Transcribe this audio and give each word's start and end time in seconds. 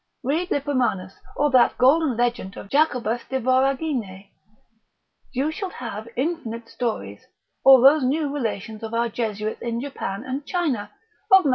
Read 0.23 0.49
Lippomanus, 0.49 1.13
or 1.35 1.51
that 1.51 1.77
golden 1.77 2.17
legend 2.17 2.57
of 2.57 2.69
Jacobus 2.71 3.21
de 3.29 3.39
Voragine, 3.39 4.31
you 5.31 5.51
shall 5.51 5.69
have 5.69 6.09
infinite 6.15 6.67
stories, 6.67 7.27
or 7.63 7.79
those 7.81 8.03
new 8.03 8.33
relations 8.33 8.81
of 8.81 8.95
our 8.95 9.09
Jesuits 9.09 9.61
in 9.61 9.79
Japan 9.79 10.23
and 10.23 10.43
China, 10.43 10.89
of 11.31 11.45
Mat. 11.45 11.49